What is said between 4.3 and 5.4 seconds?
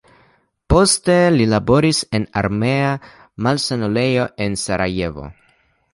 en Sarajevo.